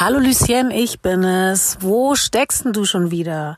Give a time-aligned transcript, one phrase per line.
[0.00, 1.76] Hallo Lucien, ich bin es.
[1.78, 3.56] Wo steckst denn du schon wieder?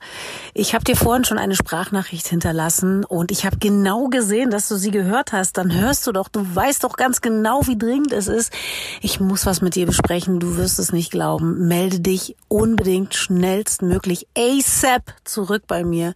[0.53, 4.77] Ich habe dir vorhin schon eine Sprachnachricht hinterlassen und ich habe genau gesehen, dass du
[4.77, 5.57] sie gehört hast.
[5.57, 8.53] Dann hörst du doch, du weißt doch ganz genau, wie dringend es ist.
[9.01, 11.69] Ich muss was mit dir besprechen, du wirst es nicht glauben.
[11.69, 16.13] Melde dich unbedingt schnellstmöglich ASAP zurück bei mir.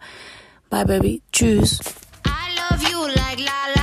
[0.69, 1.23] Bye, Baby.
[1.33, 1.81] Tschüss.
[2.27, 3.80] I love you like la la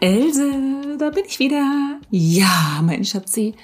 [0.00, 1.98] Else, da bin ich wieder.
[2.10, 3.54] Ja, mein Schatzi.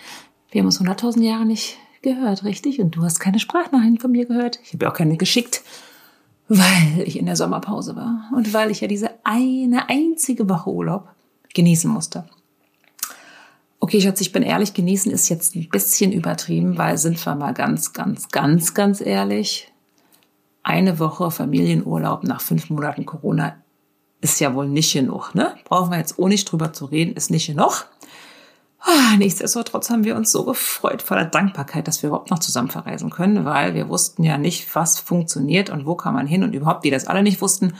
[0.50, 2.80] Wir haben uns 100.000 Jahre nicht gehört, richtig?
[2.80, 4.58] Und du hast keine Sprachnachrichten von mir gehört.
[4.64, 5.62] Ich habe auch keine geschickt,
[6.48, 11.08] weil ich in der Sommerpause war und weil ich ja diese eine einzige Woche Urlaub
[11.54, 12.24] genießen musste.
[13.78, 17.52] Okay, Schatz, ich bin ehrlich, genießen ist jetzt ein bisschen übertrieben, weil sind wir mal
[17.52, 19.70] ganz, ganz, ganz, ganz ehrlich.
[20.62, 23.56] Eine Woche Familienurlaub nach fünf Monaten Corona
[24.22, 25.54] ist ja wohl nicht genug, ne?
[25.64, 27.86] Brauchen wir jetzt auch nicht drüber zu reden, ist nicht genug.
[28.80, 33.10] Ah, nichtsdestotrotz haben wir uns so gefreut voller Dankbarkeit, dass wir überhaupt noch zusammen verreisen
[33.10, 36.84] können, weil wir wussten ja nicht, was funktioniert und wo kann man hin und überhaupt,
[36.84, 37.74] die das alle nicht wussten.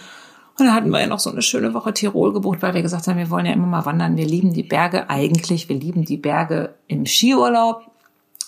[0.58, 3.06] Und da hatten wir ja noch so eine schöne Woche Tirol gebucht, weil wir gesagt
[3.06, 4.16] haben, wir wollen ja immer mal wandern.
[4.16, 5.68] Wir lieben die Berge eigentlich.
[5.68, 7.82] Wir lieben die Berge im Skiurlaub.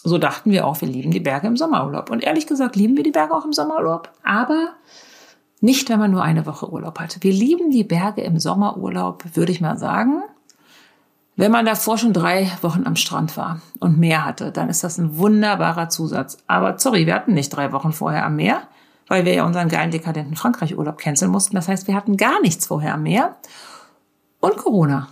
[0.03, 2.11] So dachten wir auch, wir lieben die Berge im Sommerurlaub.
[2.11, 4.11] Und ehrlich gesagt lieben wir die Berge auch im Sommerurlaub.
[4.23, 4.75] Aber
[5.65, 7.17] nicht, wenn man nur eine Woche Urlaub hat.
[7.23, 10.23] Wir lieben die Berge im Sommerurlaub, würde ich mal sagen.
[11.37, 14.98] Wenn man davor schon drei Wochen am Strand war und Meer hatte, dann ist das
[14.98, 16.39] ein wunderbarer Zusatz.
[16.47, 18.62] Aber sorry, wir hatten nicht drei Wochen vorher am Meer,
[19.09, 21.57] weil wir ja unseren geilen dekadenten Frankreich-Urlaub canceln mussten.
[21.57, 23.35] Das heißt, wir hatten gar nichts vorher am Meer
[24.41, 25.09] und Corona.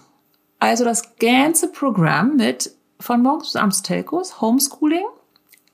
[0.58, 5.05] Also das ganze Programm mit von morgens bis abends Telcos, Homeschooling,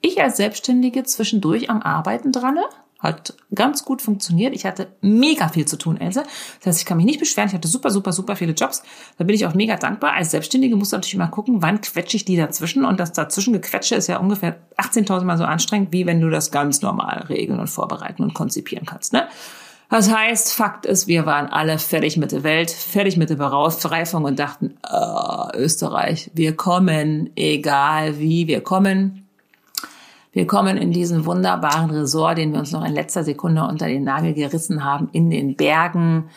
[0.01, 2.59] ich als Selbstständige zwischendurch am Arbeiten dran,
[2.99, 4.55] hat ganz gut funktioniert.
[4.55, 6.25] Ich hatte mega viel zu tun, Else.
[6.59, 7.49] Das heißt, ich kann mich nicht beschweren.
[7.49, 8.83] Ich hatte super, super, super viele Jobs.
[9.19, 10.15] Da bin ich auch mega dankbar.
[10.15, 12.85] Als Selbstständige musst du natürlich immer gucken, wann quetsche ich die dazwischen.
[12.85, 16.51] Und das dazwischen gequetsche ist ja ungefähr 18.000 Mal so anstrengend, wie wenn du das
[16.51, 19.13] ganz normal regeln und vorbereiten und konzipieren kannst.
[19.13, 19.29] Ne?
[19.91, 24.25] Das heißt, Fakt ist, wir waren alle fertig mit der Welt, fertig mit der Bereifung
[24.25, 29.18] und dachten, oh, Österreich, wir kommen, egal wie, wir kommen.
[30.33, 34.05] Wir kommen in diesen wunderbaren Resort, den wir uns noch in letzter Sekunde unter den
[34.05, 36.29] Nagel gerissen haben, in den Bergen.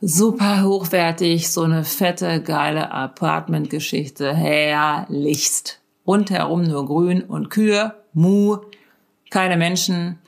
[0.00, 4.34] Super hochwertig, so eine fette, geile Apartment-Geschichte.
[4.34, 5.80] Herrlichst.
[6.06, 8.58] Rundherum nur Grün und Kühe, Mu,
[9.30, 10.18] keine Menschen,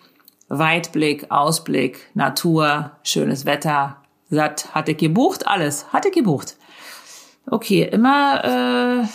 [0.48, 3.96] Weitblick, Ausblick, Natur, schönes Wetter,
[4.28, 6.56] satt, hatte gebucht, alles, hatte gebucht.
[7.46, 9.06] Okay, immer äh,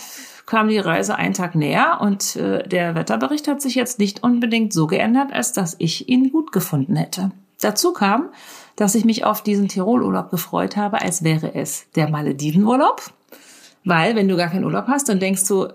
[0.46, 4.72] kam die Reise einen Tag näher und äh, der Wetterbericht hat sich jetzt nicht unbedingt
[4.72, 7.32] so geändert, als dass ich ihn gut gefunden hätte.
[7.60, 8.30] Dazu kam,
[8.76, 13.02] dass ich mich auf diesen Tirolurlaub gefreut habe, als wäre es der Maledivenurlaub.
[13.84, 15.68] Weil, wenn du gar keinen Urlaub hast, dann denkst du,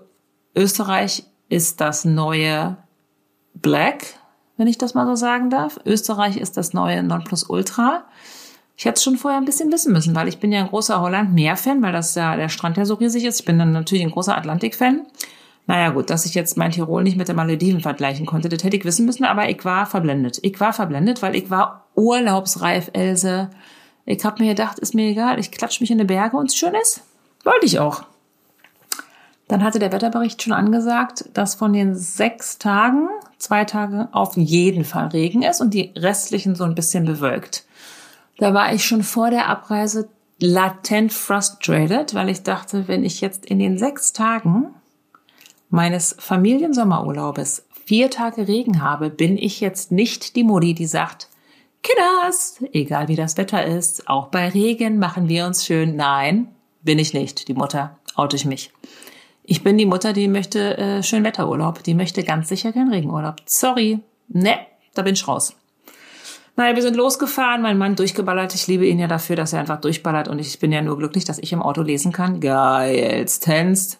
[0.54, 2.76] Österreich ist das neue
[3.54, 4.04] Black,
[4.56, 5.78] wenn ich das mal so sagen darf.
[5.84, 8.04] Österreich ist das neue Nonplusultra.
[8.76, 11.00] Ich hätte es schon vorher ein bisschen wissen müssen, weil ich bin ja ein großer
[11.00, 13.40] Holland-Meer-Fan, weil das ja der Strand ja so riesig ist.
[13.40, 15.06] Ich bin dann natürlich ein großer Atlantik-Fan.
[15.66, 18.76] Naja gut, dass ich jetzt mein Tirol nicht mit der Malediven vergleichen konnte, das hätte
[18.76, 20.40] ich wissen müssen, aber ich war verblendet.
[20.42, 23.50] Ich war verblendet, weil ich war urlaubsreif, Else.
[24.04, 26.56] Ich habe mir gedacht, ist mir egal, ich klatsch mich in die Berge und es
[26.56, 27.02] schön ist.
[27.44, 28.02] Wollte ich auch.
[29.46, 34.84] Dann hatte der Wetterbericht schon angesagt, dass von den sechs Tagen zwei Tage auf jeden
[34.84, 37.64] Fall Regen ist und die restlichen so ein bisschen bewölkt.
[38.38, 43.46] Da war ich schon vor der Abreise latent frustrated, weil ich dachte, wenn ich jetzt
[43.46, 44.74] in den sechs Tagen
[45.70, 51.28] meines Familiensommerurlaubes vier Tage Regen habe, bin ich jetzt nicht die Mutti, die sagt,
[51.82, 55.96] Kinders, egal wie das Wetter ist, auch bei Regen machen wir uns schön.
[55.96, 56.48] Nein,
[56.82, 58.72] bin ich nicht, die Mutter, oute ich mich.
[59.44, 63.36] Ich bin die Mutter, die möchte äh, schön Wetterurlaub, die möchte ganz sicher keinen Regenurlaub.
[63.46, 64.58] Sorry, ne,
[64.94, 65.56] da bin ich raus.
[66.56, 68.54] Naja, wir sind losgefahren, mein Mann durchgeballert.
[68.54, 71.24] Ich liebe ihn ja dafür, dass er einfach durchballert und ich bin ja nur glücklich,
[71.24, 72.40] dass ich im Auto lesen kann.
[72.40, 73.98] Geilstens.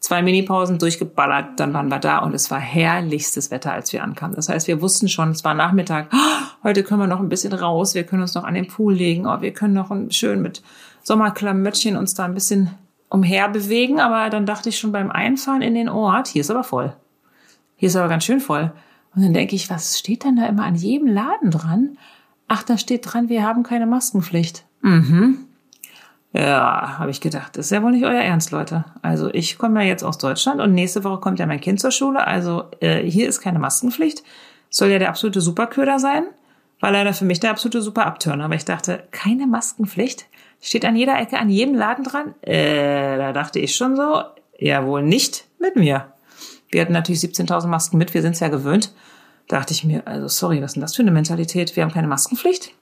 [0.00, 4.36] Zwei Minipausen durchgeballert, dann waren wir da und es war herrlichstes Wetter, als wir ankamen.
[4.36, 6.12] Das heißt, wir wussten schon, es war Nachmittag,
[6.62, 9.26] heute können wir noch ein bisschen raus, wir können uns noch an den Pool legen,
[9.26, 10.62] oh, wir können noch schön mit
[11.02, 12.70] Sommerklamöttchen uns da ein bisschen
[13.08, 13.98] umher bewegen.
[13.98, 16.94] Aber dann dachte ich schon beim Einfahren in den Ort, hier ist aber voll.
[17.76, 18.72] Hier ist aber ganz schön voll.
[19.14, 21.98] Und dann denke ich, was steht denn da immer an jedem Laden dran?
[22.46, 24.64] Ach, da steht dran, wir haben keine Maskenpflicht.
[24.82, 25.48] Mhm.
[26.32, 28.84] Ja, habe ich gedacht, das ist ja wohl nicht euer Ernst, Leute.
[29.00, 31.90] Also ich komme ja jetzt aus Deutschland und nächste Woche kommt ja mein Kind zur
[31.90, 32.26] Schule.
[32.26, 34.22] Also äh, hier ist keine Maskenpflicht.
[34.68, 36.24] Soll ja der absolute Superköder sein.
[36.80, 38.44] War leider für mich der absolute super Abturner.
[38.44, 40.26] Aber ich dachte, keine Maskenpflicht?
[40.60, 42.34] Steht an jeder Ecke, an jedem Laden dran?
[42.42, 44.22] Äh, da dachte ich schon so,
[44.58, 46.12] ja wohl nicht mit mir.
[46.70, 48.92] Wir hatten natürlich 17.000 Masken mit, wir sind es ja gewöhnt.
[49.48, 51.74] Da dachte ich mir, also sorry, was ist denn das für eine Mentalität?
[51.74, 52.74] Wir haben keine Maskenpflicht?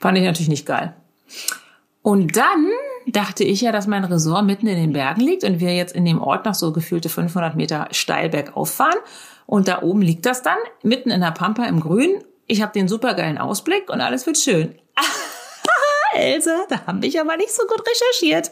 [0.00, 0.94] Fand ich natürlich nicht geil.
[2.02, 2.70] Und dann
[3.06, 6.04] dachte ich ja, dass mein Resort mitten in den Bergen liegt und wir jetzt in
[6.04, 8.98] dem Ort noch so gefühlte 500 Meter steil bergauf fahren.
[9.46, 12.22] Und da oben liegt das dann, mitten in der Pampa im Grün.
[12.46, 14.74] Ich habe den supergeilen Ausblick und alles wird schön.
[16.14, 18.50] Else, da habe ich aber nicht so gut recherchiert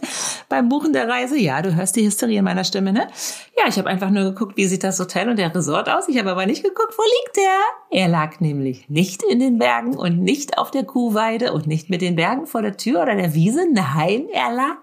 [0.48, 1.38] beim Buchen der Reise.
[1.38, 3.08] Ja, du hörst die Hysterie in meiner Stimme, ne?
[3.56, 6.08] Ja, ich habe einfach nur geguckt, wie sieht das Hotel und der Resort aus.
[6.08, 8.00] Ich habe aber nicht geguckt, wo liegt der?
[8.00, 12.02] Er lag nämlich nicht in den Bergen und nicht auf der Kuhweide und nicht mit
[12.02, 13.66] den Bergen vor der Tür oder der Wiese.
[13.72, 14.78] Nein, er lag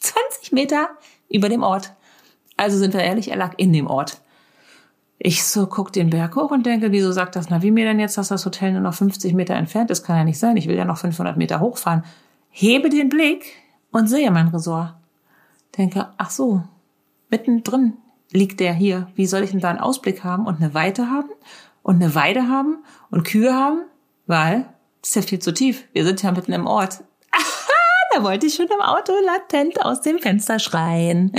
[0.00, 0.90] 20 Meter
[1.28, 1.92] über dem Ort.
[2.56, 4.20] Also sind wir ehrlich, er lag in dem Ort.
[5.18, 8.18] Ich so guck den Berg hoch und denke, wieso sagt das Navi mir denn jetzt,
[8.18, 10.04] dass das Hotel nur noch 50 Meter entfernt ist?
[10.04, 10.56] Kann ja nicht sein.
[10.56, 12.04] Ich will ja noch 500 Meter hochfahren.
[12.50, 13.46] Hebe den Blick
[13.92, 14.94] und sehe mein Resort.
[15.78, 16.62] Denke, ach so,
[17.30, 17.94] mittendrin
[18.32, 19.08] liegt der hier.
[19.14, 21.30] Wie soll ich denn da einen Ausblick haben und eine Weite haben
[21.82, 22.78] und eine Weide haben
[23.10, 23.80] und Kühe haben?
[24.26, 24.66] Weil,
[25.00, 25.84] das ist ja viel zu tief.
[25.92, 27.04] Wir sind ja mitten im Ort.
[28.14, 31.32] da wollte ich schon im Auto latent aus dem Fenster schreien.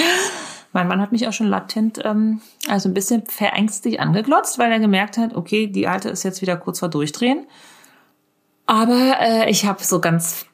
[0.77, 2.39] Mein Mann hat mich auch schon latent, ähm,
[2.69, 6.56] also ein bisschen verängstigt angeglotzt, weil er gemerkt hat, okay, die Alte ist jetzt wieder
[6.56, 7.47] kurz vor Durchdrehen.
[8.68, 10.45] Aber äh, ich habe so ganz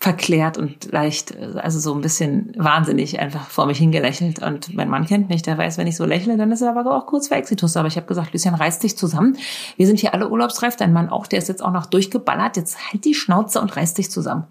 [0.00, 4.42] verklärt und leicht, also so ein bisschen wahnsinnig einfach vor mich hingelächelt.
[4.42, 6.92] Und mein Mann kennt mich, der weiß, wenn ich so lächle, dann ist er aber
[6.92, 7.76] auch kurz vor Exitus.
[7.76, 9.38] Aber ich habe gesagt, Lucian, reiß dich zusammen.
[9.76, 12.56] Wir sind hier alle urlaubsreif, dein Mann auch, der ist jetzt auch noch durchgeballert.
[12.56, 14.48] Jetzt halt die Schnauze und reiß dich zusammen.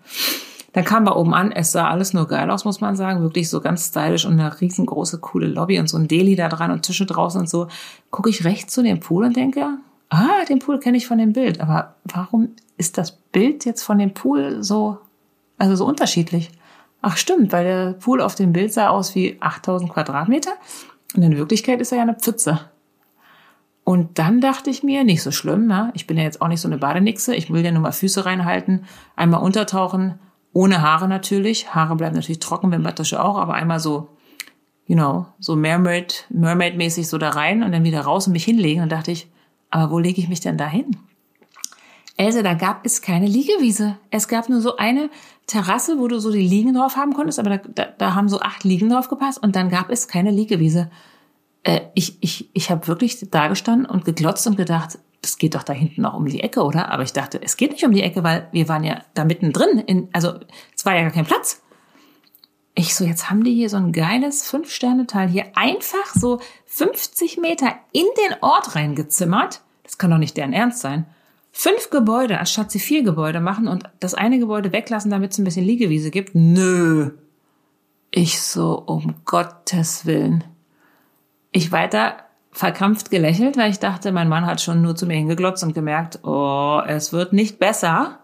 [0.74, 3.22] Dann kam wir oben an, es sah alles nur geil aus, muss man sagen.
[3.22, 6.72] Wirklich so ganz stylisch und eine riesengroße, coole Lobby und so ein Deli da dran
[6.72, 7.68] und Tische draußen und so.
[8.10, 9.78] Gucke ich rechts zu dem Pool und denke,
[10.10, 11.62] ah, den Pool kenne ich von dem Bild.
[11.62, 14.98] Aber warum ist das Bild jetzt von dem Pool so,
[15.60, 16.52] also so unterschiedlich?
[17.02, 20.54] Ach stimmt, weil der Pool auf dem Bild sah aus wie 8000 Quadratmeter
[21.16, 22.62] und in Wirklichkeit ist er ja eine Pfütze.
[23.84, 25.92] Und dann dachte ich mir, nicht so schlimm, ne?
[25.94, 28.26] ich bin ja jetzt auch nicht so eine Badenixe, ich will ja nur mal Füße
[28.26, 28.86] reinhalten,
[29.18, 30.20] einmal untertauchen,
[30.54, 31.74] ohne Haare natürlich.
[31.74, 34.10] Haare bleiben natürlich trocken, Bettwäsche auch, aber einmal so,
[34.86, 38.84] you know, so Mermaid, Mermaid-mäßig so da rein und dann wieder raus und mich hinlegen.
[38.84, 39.28] Und dachte ich,
[39.70, 40.96] aber wo lege ich mich denn da hin?
[42.16, 43.98] Else, da gab es keine Liegewiese.
[44.12, 45.10] Es gab nur so eine
[45.48, 48.40] Terrasse, wo du so die Liegen drauf haben konntest, aber da, da, da haben so
[48.40, 50.92] acht Liegen drauf gepasst und dann gab es keine Liegewiese.
[51.64, 55.64] Äh, ich ich, ich habe wirklich da gestanden und geglotzt und gedacht, das geht doch
[55.64, 56.92] da hinten noch um die Ecke, oder?
[56.92, 59.80] Aber ich dachte, es geht nicht um die Ecke, weil wir waren ja da mittendrin.
[59.80, 60.34] In, also
[60.76, 61.62] es war ja gar kein Platz.
[62.76, 67.74] Ich so, jetzt haben die hier so ein geiles Fünf-Sterne-Teil hier einfach so 50 Meter
[67.94, 69.62] in den Ort reingezimmert.
[69.84, 71.06] Das kann doch nicht deren Ernst sein.
[71.52, 75.46] Fünf Gebäude, anstatt sie vier Gebäude machen und das eine Gebäude weglassen, damit es ein
[75.46, 76.36] bisschen Liegewiese gibt.
[76.36, 77.12] Nö.
[78.12, 80.44] Ich so, um Gottes Willen.
[81.52, 82.18] Ich weiter
[82.54, 86.20] verkrampft gelächelt, weil ich dachte, mein Mann hat schon nur zu mir hingeglotzt und gemerkt,
[86.24, 88.20] oh, es wird nicht besser.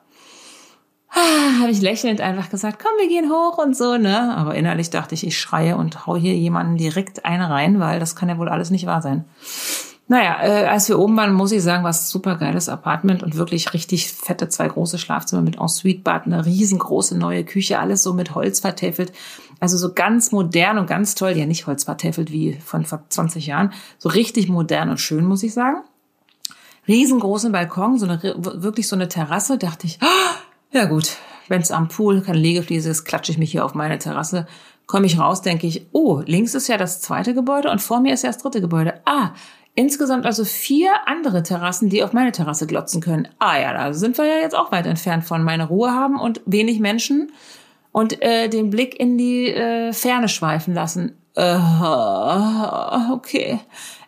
[1.12, 4.36] Ah, Habe ich lächelnd einfach gesagt, komm, wir gehen hoch und so, ne?
[4.38, 8.16] Aber innerlich dachte ich, ich schreie und hau hier jemanden direkt eine rein, weil das
[8.16, 9.26] kann ja wohl alles nicht wahr sein.
[10.12, 13.36] Naja, äh, als wir oben waren, muss ich sagen, war es super geiles Apartment und
[13.36, 18.34] wirklich richtig fette zwei große Schlafzimmer mit Ensuite-Bad, eine riesengroße neue Küche, alles so mit
[18.34, 19.14] Holz vertäfelt.
[19.60, 21.38] Also so ganz modern und ganz toll.
[21.38, 23.72] Ja, nicht Holz vertäfelt wie von vor 20 Jahren.
[24.00, 25.84] So richtig modern und schön, muss ich sagen.
[26.88, 29.60] Riesengroßen Balkon, so eine, wirklich so eine Terrasse.
[29.60, 31.18] Dachte ich, oh, ja gut,
[31.50, 34.48] wenn es am Pool keine Liegefliese ist, klatsche ich mich hier auf meine Terrasse.
[34.88, 38.16] Komme ich raus, denke ich, oh, links ist ja das zweite Gebäude und vor mir
[38.16, 39.02] ist ja das dritte Gebäude.
[39.06, 39.34] Ah,
[39.80, 43.30] Insgesamt also vier andere Terrassen, die auf meine Terrasse glotzen können.
[43.40, 46.42] Ah ja, da sind wir ja jetzt auch weit entfernt von meine Ruhe haben und
[46.46, 47.32] wenig Menschen
[47.94, 51.14] und äh, den Blick in die äh, Ferne schweifen lassen.
[51.36, 51.56] Äh,
[53.14, 53.62] okay.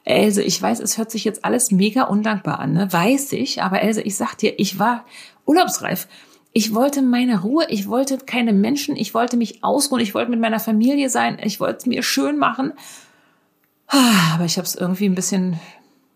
[0.03, 2.91] Else, ich weiß, es hört sich jetzt alles mega undankbar an, ne?
[2.91, 5.05] Weiß ich, aber Else, ich sag dir, ich war
[5.45, 6.09] urlaubsreif.
[6.51, 10.41] Ich wollte meine Ruhe, ich wollte keine Menschen, ich wollte mich ausruhen, ich wollte mit
[10.41, 12.73] meiner Familie sein, ich wollte es mir schön machen.
[13.91, 15.59] Aber ich habe es irgendwie ein bisschen,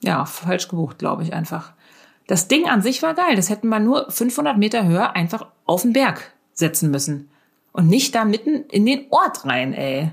[0.01, 1.73] ja, falsch gebucht, glaube ich einfach.
[2.27, 3.35] Das Ding an sich war geil.
[3.35, 7.29] Das hätten wir nur 500 Meter höher einfach auf den Berg setzen müssen.
[7.73, 10.11] Und nicht da mitten in den Ort rein, ey.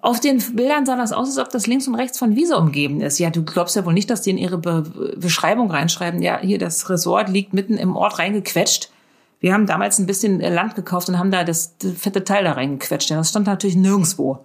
[0.00, 3.00] Auf den Bildern sah das aus, als ob das links und rechts von Wiese umgeben
[3.00, 3.18] ist.
[3.18, 6.58] Ja, du glaubst ja wohl nicht, dass die in ihre Be Beschreibung reinschreiben, ja, hier
[6.58, 8.90] das Resort liegt mitten im Ort reingequetscht.
[9.40, 12.52] Wir haben damals ein bisschen Land gekauft und haben da das, das fette Teil da
[12.52, 13.10] reingequetscht.
[13.10, 14.38] Ja, das stand natürlich nirgendwo.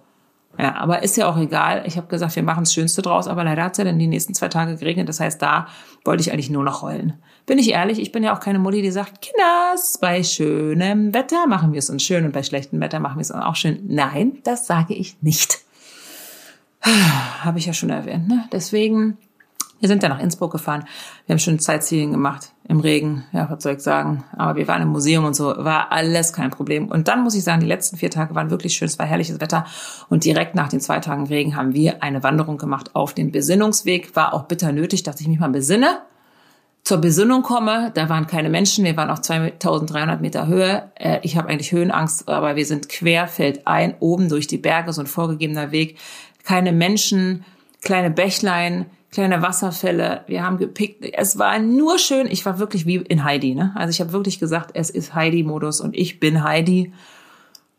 [0.58, 1.82] Ja, aber ist ja auch egal.
[1.86, 4.06] Ich habe gesagt, wir machen das Schönste draus, aber leider hat es ja dann die
[4.06, 5.08] nächsten zwei Tage geregnet.
[5.08, 5.66] Das heißt, da
[6.04, 7.14] wollte ich eigentlich nur noch heulen.
[7.46, 11.46] Bin ich ehrlich, ich bin ja auch keine Mutti, die sagt, Kinders, bei schönem Wetter
[11.46, 13.80] machen wir es uns schön und bei schlechtem Wetter machen wir es uns auch schön.
[13.88, 15.58] Nein, das sage ich nicht.
[17.40, 18.28] Habe ich ja schon erwähnt.
[18.28, 18.44] Ne?
[18.52, 19.18] Deswegen
[19.80, 20.84] wir sind dann nach Innsbruck gefahren.
[21.26, 23.24] Wir haben schon Sightseeing gemacht im Regen.
[23.32, 24.24] Ja, was soll ich sagen?
[24.36, 25.54] Aber wir waren im Museum und so.
[25.58, 26.88] War alles kein Problem.
[26.88, 28.86] Und dann muss ich sagen, die letzten vier Tage waren wirklich schön.
[28.86, 29.66] Es war herrliches Wetter.
[30.08, 34.16] Und direkt nach den zwei Tagen Regen haben wir eine Wanderung gemacht auf den Besinnungsweg.
[34.16, 35.98] War auch bitter nötig, dass ich mich mal besinne.
[36.84, 40.90] Zur Besinnung komme, da waren keine Menschen, wir waren auf 2300 Meter Höhe.
[40.96, 45.06] Äh, ich habe eigentlich Höhenangst, aber wir sind querfeldein, oben durch die Berge, so ein
[45.06, 45.96] vorgegebener Weg.
[46.44, 47.46] Keine Menschen,
[47.80, 48.84] kleine Bächlein,
[49.14, 50.22] kleine Wasserfälle.
[50.26, 51.04] Wir haben gepickt.
[51.12, 52.26] Es war nur schön.
[52.26, 53.54] Ich war wirklich wie in Heidi.
[53.54, 53.72] Ne?
[53.76, 56.92] Also ich habe wirklich gesagt, es ist Heidi-Modus und ich bin Heidi.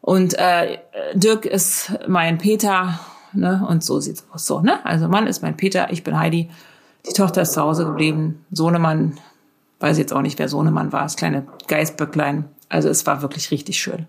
[0.02, 0.78] Und äh,
[1.14, 3.00] Dirk ist mein Peter.
[3.34, 3.66] Ne?
[3.68, 4.46] Und so sieht's aus.
[4.46, 4.84] So, ne?
[4.86, 6.50] Also Mann ist mein Peter, ich bin Heidi.
[7.08, 8.46] Die Tochter ist zu Hause geblieben.
[8.52, 9.20] Sohnemann,
[9.82, 12.46] weiß jetzt auch nicht, wer Sohnemann war, das kleine Geißböcklein.
[12.70, 14.08] Also es war wirklich richtig schön.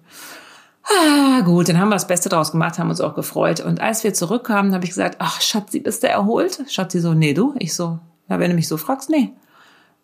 [0.89, 3.61] Ah, gut, dann haben wir das Beste draus gemacht, haben uns auch gefreut.
[3.61, 6.61] Und als wir zurückkamen, habe ich gesagt, ach, Schatzi, bist du erholt?
[6.69, 7.55] Schatzi so, nee, du?
[7.59, 9.33] Ich so, ja, wenn du mich so fragst, nee.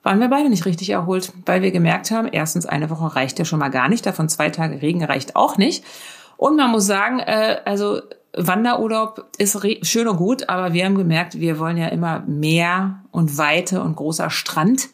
[0.02, 3.44] Waren wir beide nicht richtig erholt, weil wir gemerkt haben, erstens, eine Woche reicht ja
[3.44, 5.84] schon mal gar nicht, davon zwei Tage Regen reicht auch nicht.
[6.36, 8.00] Und man muss sagen, äh, also
[8.36, 13.38] Wanderurlaub ist schön und gut, aber wir haben gemerkt, wir wollen ja immer mehr und
[13.38, 14.88] Weite und großer Strand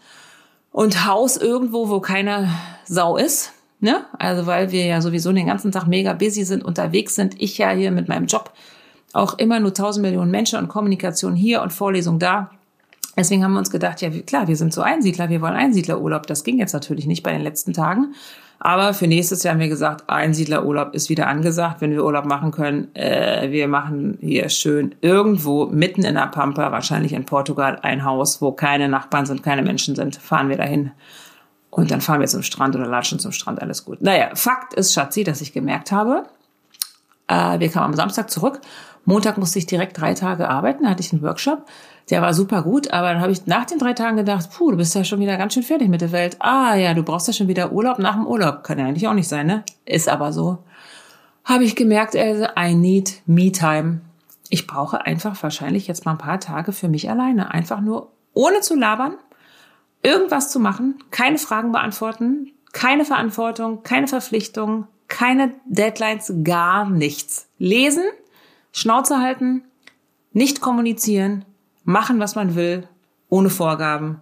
[0.71, 2.51] und Haus irgendwo, wo keine
[2.85, 3.53] Sau ist.
[3.81, 4.05] Ne?
[4.19, 7.41] Also weil wir ja sowieso den ganzen Tag mega busy sind, unterwegs sind.
[7.41, 8.53] Ich ja hier mit meinem Job
[9.13, 12.51] auch immer nur tausend Millionen Menschen und Kommunikation hier und Vorlesung da.
[13.17, 16.27] Deswegen haben wir uns gedacht, ja klar, wir sind so Einsiedler, wir wollen Einsiedlerurlaub.
[16.27, 18.15] Das ging jetzt natürlich nicht bei den letzten Tagen.
[18.61, 22.51] Aber für nächstes Jahr haben wir gesagt, Einsiedlerurlaub ist wieder angesagt, wenn wir Urlaub machen
[22.51, 22.95] können.
[22.95, 28.43] Äh, wir machen hier schön irgendwo mitten in der Pampa, wahrscheinlich in Portugal, ein Haus,
[28.43, 30.17] wo keine Nachbarn sind, keine Menschen sind.
[30.17, 30.91] Fahren wir dahin
[31.71, 34.01] und dann fahren wir zum Strand oder latschen zum Strand, alles gut.
[34.03, 36.25] Naja, Fakt ist, Schatzi, dass ich gemerkt habe,
[37.27, 38.61] äh, wir kamen am Samstag zurück.
[39.05, 41.65] Montag musste ich direkt drei Tage arbeiten, da hatte ich einen Workshop.
[42.11, 44.77] Der war super gut, aber dann habe ich nach den drei Tagen gedacht, puh, du
[44.79, 46.37] bist ja schon wieder ganz schön fertig mit der Welt.
[46.41, 48.65] Ah ja, du brauchst ja schon wieder Urlaub nach dem Urlaub.
[48.65, 49.63] Kann ja eigentlich auch nicht sein, ne?
[49.85, 50.59] Ist aber so.
[51.45, 54.01] Habe ich gemerkt, Else, I need me time.
[54.49, 57.51] Ich brauche einfach wahrscheinlich jetzt mal ein paar Tage für mich alleine.
[57.53, 59.15] Einfach nur ohne zu labern,
[60.03, 67.49] irgendwas zu machen, keine Fragen beantworten, keine Verantwortung, keine Verpflichtung, keine Deadlines, gar nichts.
[67.59, 68.05] Lesen,
[68.73, 69.65] Schnauze halten,
[70.33, 71.45] nicht kommunizieren,
[71.85, 72.87] machen, was man will,
[73.29, 74.21] ohne Vorgaben.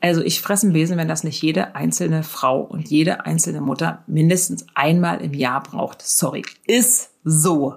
[0.00, 4.02] Also ich fresse einen Besen, wenn das nicht jede einzelne Frau und jede einzelne Mutter
[4.06, 6.00] mindestens einmal im Jahr braucht.
[6.02, 7.74] Sorry, ist so.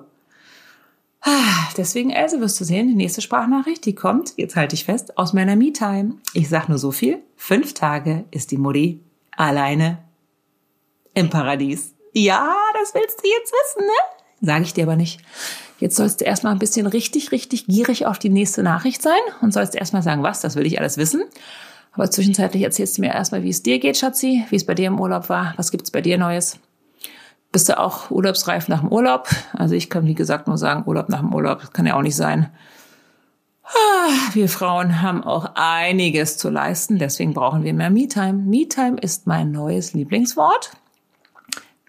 [1.25, 5.18] Ah, deswegen, Else, wirst du sehen, die nächste Sprachnachricht, die kommt, jetzt halte ich fest,
[5.18, 6.15] aus meiner Me-Time.
[6.34, 9.00] Ich sag nur so viel, fünf Tage ist die Mutti
[9.32, 10.00] alleine
[11.13, 11.94] im Paradies.
[12.13, 14.48] Ja, das willst du jetzt wissen, ne?
[14.48, 15.22] Sage ich dir aber nicht.
[15.80, 19.53] Jetzt sollst du erstmal ein bisschen richtig, richtig gierig auf die nächste Nachricht sein und
[19.53, 21.24] sollst erstmal sagen, was, das will ich alles wissen.
[21.94, 24.88] Aber zwischenzeitlich erzählst du mir erstmal, wie es dir geht, Schatzi, wie es bei dir
[24.88, 26.60] im Urlaub war, was gibt's bei dir Neues?
[27.53, 29.29] Bist du auch urlaubsreif nach dem Urlaub.
[29.53, 32.01] Also ich kann, wie gesagt, nur sagen, Urlaub nach dem Urlaub, das kann ja auch
[32.01, 32.50] nicht sein.
[33.63, 38.33] Ah, wir Frauen haben auch einiges zu leisten, deswegen brauchen wir mehr Me-Time.
[38.33, 40.72] Me-Time ist mein neues Lieblingswort.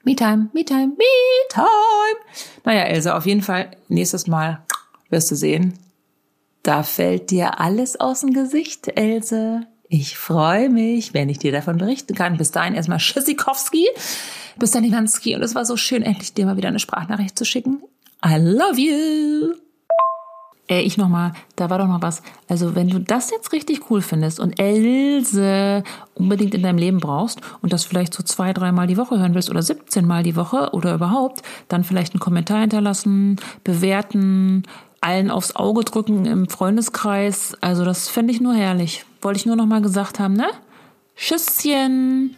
[0.05, 2.21] Me-Time, Me-Time, Me-Time.
[2.63, 4.63] Naja, Elsa, auf jeden Fall, nächstes Mal
[5.09, 5.75] wirst du sehen,
[6.63, 9.67] da fällt dir alles aus dem Gesicht, Else.
[9.89, 12.37] Ich freue mich, wenn ich dir davon berichten kann.
[12.37, 13.87] Bis dahin erstmal Tschüssikowski.
[14.59, 15.35] Bis dann, Iwanski.
[15.35, 17.83] Und es war so schön, endlich dir mal wieder eine Sprachnachricht zu schicken.
[18.25, 19.55] I love you.
[20.69, 22.23] Äh, ich nochmal, da war doch noch was.
[22.49, 25.83] Also, wenn du das jetzt richtig cool findest und Else
[26.15, 29.51] unbedingt in deinem Leben brauchst und das vielleicht so zwei, dreimal die Woche hören willst
[29.51, 34.63] oder 17 Mal die Woche oder überhaupt, dann vielleicht einen Kommentar hinterlassen, bewerten,
[35.01, 37.57] allen aufs Auge drücken im Freundeskreis.
[37.61, 39.05] Also, das fände ich nur herrlich.
[39.21, 40.47] Wollte ich nur noch mal gesagt haben, ne?
[41.17, 42.37] Tschüsschen!